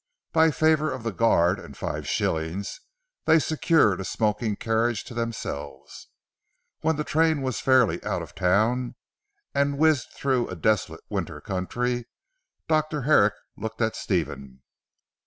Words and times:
By 0.33 0.49
favour 0.49 0.91
of 0.91 1.03
the 1.03 1.11
guard 1.11 1.59
and 1.59 1.77
five 1.77 2.07
shillings 2.07 2.79
they 3.25 3.37
secured 3.37 4.01
a 4.01 4.03
smoking 4.03 4.55
carriage 4.55 5.03
to 5.03 5.13
themselves. 5.13 6.07
When 6.79 6.95
the 6.95 7.03
train 7.03 7.43
was 7.43 7.59
fairly 7.59 8.03
out 8.03 8.23
of 8.23 8.29
the 8.29 8.39
town, 8.39 8.95
and 9.53 9.77
whizzed 9.77 10.07
through 10.15 10.47
a 10.49 10.55
desolate 10.55 11.03
winter 11.09 11.39
country, 11.39 12.07
Dr. 12.67 13.03
Herrick 13.03 13.35
looked 13.55 13.79
at 13.79 13.95
Stephen. 13.95 14.63